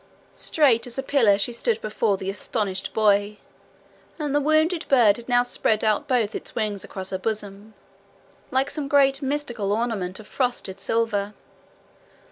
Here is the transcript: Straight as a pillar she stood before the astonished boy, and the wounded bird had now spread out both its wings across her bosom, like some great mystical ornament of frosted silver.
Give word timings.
Straight 0.33 0.87
as 0.87 0.97
a 0.97 1.03
pillar 1.03 1.37
she 1.37 1.53
stood 1.53 1.79
before 1.79 2.17
the 2.17 2.31
astonished 2.31 2.91
boy, 2.91 3.37
and 4.17 4.33
the 4.33 4.41
wounded 4.41 4.87
bird 4.87 5.17
had 5.17 5.29
now 5.29 5.43
spread 5.43 5.83
out 5.83 6.07
both 6.07 6.33
its 6.33 6.55
wings 6.55 6.83
across 6.83 7.11
her 7.11 7.19
bosom, 7.19 7.75
like 8.49 8.71
some 8.71 8.87
great 8.87 9.21
mystical 9.21 9.71
ornament 9.71 10.19
of 10.19 10.25
frosted 10.25 10.81
silver. 10.81 11.35